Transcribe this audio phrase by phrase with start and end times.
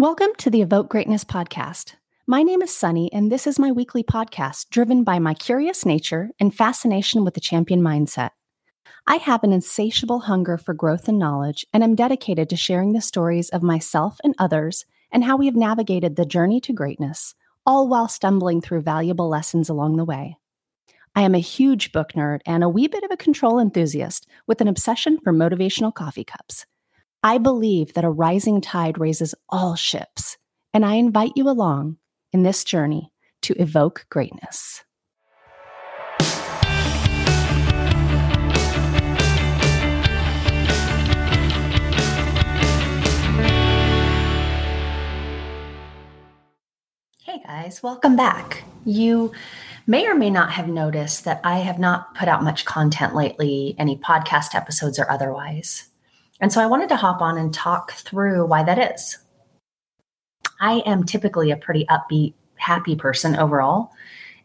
[0.00, 1.96] Welcome to the Evoke Greatness podcast.
[2.26, 6.30] My name is Sonnie, and this is my weekly podcast driven by my curious nature
[6.40, 8.30] and fascination with the champion mindset.
[9.06, 13.02] I have an insatiable hunger for growth and knowledge, and am dedicated to sharing the
[13.02, 17.34] stories of myself and others and how we have navigated the journey to greatness,
[17.66, 20.38] all while stumbling through valuable lessons along the way.
[21.14, 24.62] I am a huge book nerd and a wee bit of a control enthusiast with
[24.62, 26.64] an obsession for motivational coffee cups.
[27.22, 30.38] I believe that a rising tide raises all ships,
[30.72, 31.98] and I invite you along
[32.32, 34.84] in this journey to evoke greatness.
[47.22, 48.64] Hey guys, welcome back.
[48.86, 49.32] You
[49.86, 53.74] may or may not have noticed that I have not put out much content lately,
[53.76, 55.89] any podcast episodes or otherwise.
[56.40, 59.18] And so I wanted to hop on and talk through why that is.
[60.60, 63.92] I am typically a pretty upbeat, happy person overall.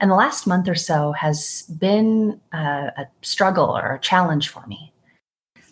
[0.00, 4.66] And the last month or so has been a, a struggle or a challenge for
[4.66, 4.92] me.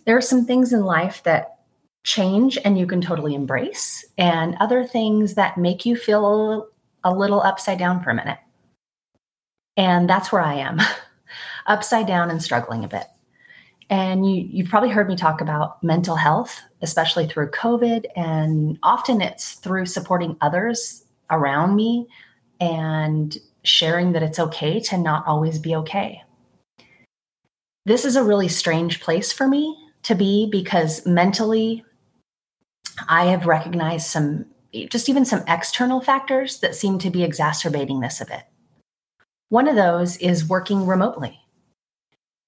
[0.04, 1.58] There are some things in life that
[2.04, 6.68] change and you can totally embrace, and other things that make you feel
[7.04, 8.38] a little upside down for a minute.
[9.76, 10.80] And that's where I am
[11.66, 13.04] upside down and struggling a bit.
[13.92, 18.06] And you, you've probably heard me talk about mental health, especially through COVID.
[18.16, 22.08] And often it's through supporting others around me
[22.58, 26.22] and sharing that it's okay to not always be okay.
[27.84, 31.84] This is a really strange place for me to be because mentally,
[33.10, 34.46] I have recognized some,
[34.88, 38.44] just even some external factors that seem to be exacerbating this a bit.
[39.50, 41.38] One of those is working remotely.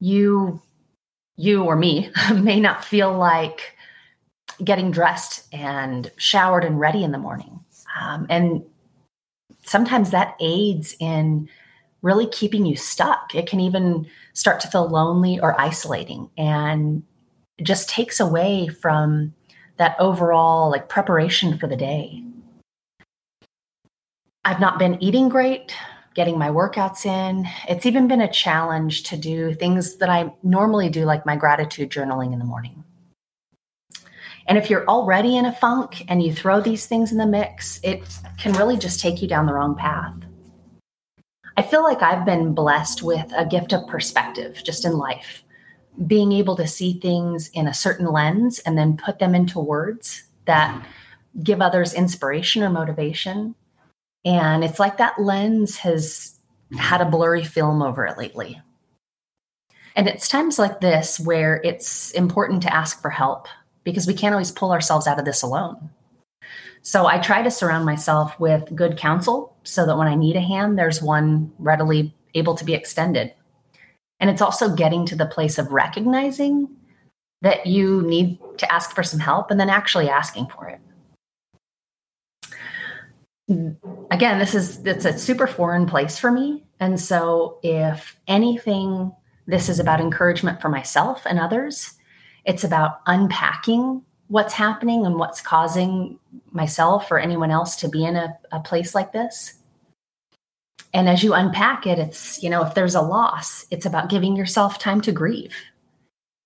[0.00, 0.62] You
[1.36, 3.76] you or me may not feel like
[4.62, 7.60] getting dressed and showered and ready in the morning.
[8.00, 8.64] Um, and
[9.64, 11.48] sometimes that aids in
[12.02, 13.34] really keeping you stuck.
[13.34, 17.02] It can even start to feel lonely or isolating and
[17.62, 19.32] just takes away from
[19.76, 22.22] that overall like preparation for the day.
[24.44, 25.74] I've not been eating great
[26.14, 27.46] getting my workouts in.
[27.68, 31.90] It's even been a challenge to do things that I normally do, like my gratitude
[31.90, 32.84] journaling in the morning.
[34.46, 37.80] And if you're already in a funk and you throw these things in the mix,
[37.82, 38.02] it
[38.38, 40.14] can really just take you down the wrong path.
[41.56, 45.42] I feel like I've been blessed with a gift of perspective just in life,
[46.06, 50.24] being able to see things in a certain lens and then put them into words
[50.46, 50.86] that
[51.42, 53.54] give others inspiration or motivation
[54.24, 56.38] and it's like that lens has
[56.78, 58.60] had a blurry film over it lately.
[59.96, 63.46] And it's times like this where it's important to ask for help
[63.84, 65.90] because we can't always pull ourselves out of this alone.
[66.82, 70.40] So I try to surround myself with good counsel so that when I need a
[70.40, 73.32] hand, there's one readily able to be extended.
[74.20, 76.68] And it's also getting to the place of recognizing
[77.42, 80.80] that you need to ask for some help and then actually asking for it
[84.10, 86.64] again, this is it's a super foreign place for me.
[86.80, 89.12] And so if anything,
[89.46, 91.94] this is about encouragement for myself and others.
[92.44, 96.18] It's about unpacking what's happening and what's causing
[96.52, 99.54] myself or anyone else to be in a, a place like this.
[100.92, 104.36] And as you unpack it, it's, you know, if there's a loss, it's about giving
[104.36, 105.54] yourself time to grieve.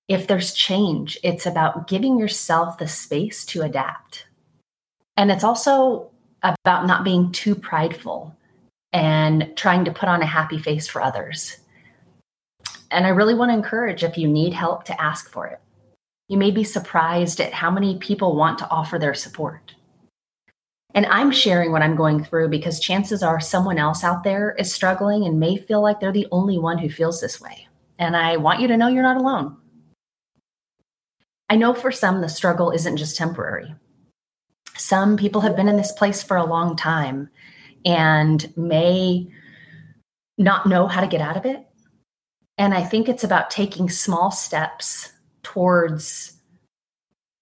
[0.08, 4.26] If there's change, it's about giving yourself the space to adapt.
[5.18, 6.10] And it's also
[6.42, 8.36] about not being too prideful
[8.92, 11.58] and trying to put on a happy face for others.
[12.90, 15.60] And I really want to encourage if you need help to ask for it.
[16.28, 19.74] You may be surprised at how many people want to offer their support.
[20.94, 24.72] And I'm sharing what I'm going through because chances are someone else out there is
[24.72, 27.68] struggling and may feel like they're the only one who feels this way.
[27.98, 29.56] And I want you to know you're not alone.
[31.50, 33.74] I know for some, the struggle isn't just temporary.
[34.78, 37.28] Some people have been in this place for a long time
[37.84, 39.28] and may
[40.38, 41.66] not know how to get out of it.
[42.56, 46.34] And I think it's about taking small steps towards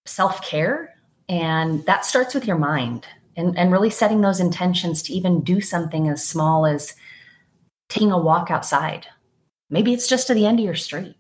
[0.07, 0.95] self care.
[1.29, 3.07] And that starts with your mind
[3.37, 6.95] and, and really setting those intentions to even do something as small as
[7.89, 9.07] taking a walk outside.
[9.69, 11.16] Maybe it's just to the end of your street.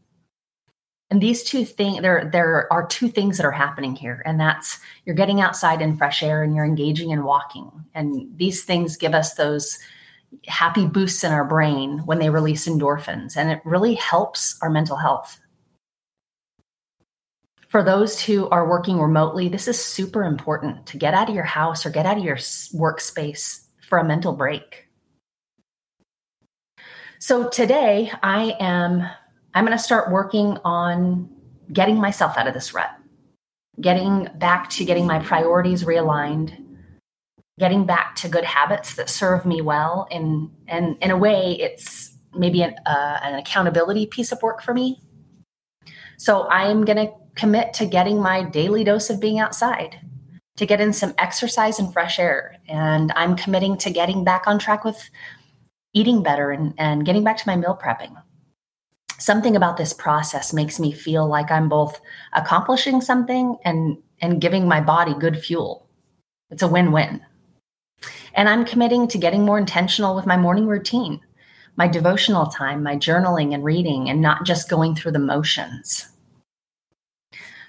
[1.11, 4.23] And these two things, there, there are two things that are happening here.
[4.26, 7.70] And that's you're getting outside in fresh air and you're engaging in walking.
[7.94, 9.79] And these things give us those
[10.49, 13.37] happy boosts in our brain when they release endorphins.
[13.37, 15.38] And it really helps our mental health.
[17.69, 21.44] For those who are working remotely, this is super important to get out of your
[21.44, 24.88] house or get out of your workspace for a mental break.
[27.19, 29.09] So today I am
[29.56, 31.31] I'm going to start working on
[31.73, 32.91] getting myself out of this rut.
[33.81, 36.62] Getting back to getting my priorities realigned,
[37.58, 42.14] getting back to good habits that serve me well and and in a way it's
[42.35, 45.00] maybe an, uh, an accountability piece of work for me.
[46.19, 50.00] So i'm going to commit to getting my daily dose of being outside
[50.56, 52.56] to get in some exercise and fresh air.
[52.69, 55.09] And i'm committing to getting back on track with
[55.94, 58.17] eating better and, and getting back to my meal prepping
[59.19, 62.01] something about this process makes me feel like i'm both
[62.35, 65.89] accomplishing something and and giving my body good fuel
[66.51, 67.21] it's a win-win
[68.37, 71.21] and I'm committing to getting more intentional with my morning routine,
[71.77, 76.09] my devotional time, my journaling and reading, and not just going through the motions.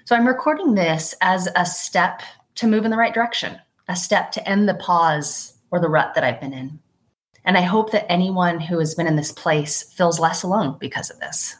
[0.04, 2.22] So I'm recording this as a step
[2.56, 3.58] to move in the right direction,
[3.88, 6.78] a step to end the pause or the rut that I've been in.
[7.48, 11.08] And I hope that anyone who has been in this place feels less alone because
[11.08, 11.56] of this.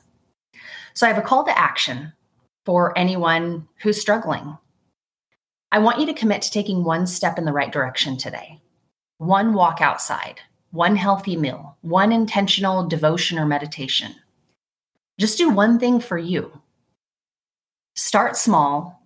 [0.93, 2.13] So I have a call to action
[2.67, 4.59] for anyone who's struggling.
[5.73, 8.61] I want you to commit to taking one step in the right direction today
[9.17, 10.41] one walk outside,
[10.73, 14.15] one healthy meal, one intentional devotion or meditation.
[15.19, 16.61] Just do one thing for you.
[17.97, 19.03] Start small,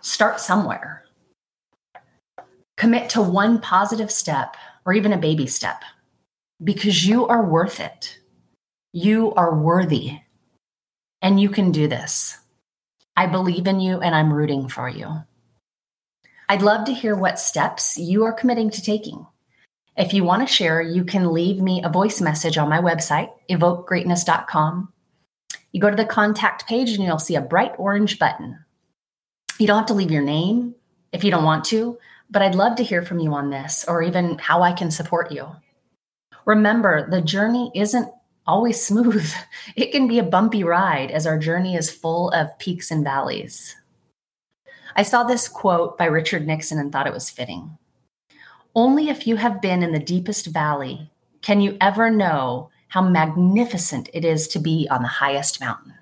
[0.00, 1.04] start somewhere.
[2.78, 5.82] Commit to one positive step or even a baby step
[6.62, 8.18] because you are worth it.
[8.92, 10.20] You are worthy
[11.22, 12.38] and you can do this.
[13.16, 15.24] I believe in you and I'm rooting for you.
[16.48, 19.26] I'd love to hear what steps you are committing to taking.
[19.96, 23.30] If you want to share, you can leave me a voice message on my website,
[23.50, 24.92] evokegreatness.com.
[25.72, 28.64] You go to the contact page and you'll see a bright orange button.
[29.58, 30.74] You don't have to leave your name
[31.12, 31.98] if you don't want to,
[32.30, 35.32] but I'd love to hear from you on this or even how I can support
[35.32, 35.48] you.
[36.46, 38.10] Remember, the journey isn't
[38.46, 39.30] always smooth.
[39.76, 43.76] It can be a bumpy ride as our journey is full of peaks and valleys.
[44.96, 47.78] I saw this quote by Richard Nixon and thought it was fitting.
[48.74, 51.10] Only if you have been in the deepest valley
[51.42, 55.94] can you ever know how magnificent it is to be on the highest mountain.